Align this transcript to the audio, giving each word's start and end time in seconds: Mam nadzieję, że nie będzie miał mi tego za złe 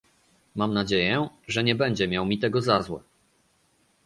Mam 0.55 0.73
nadzieję, 0.73 1.29
że 1.47 1.63
nie 1.63 1.75
będzie 1.75 2.07
miał 2.07 2.25
mi 2.25 2.39
tego 2.39 2.61
za 2.61 2.81
złe 2.81 3.03